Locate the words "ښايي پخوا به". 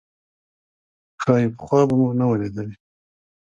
1.21-1.93